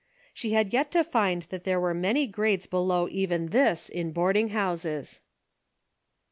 [0.33, 4.47] She had yet to find that there were many grades below even this in boarding
[4.49, 5.21] houses.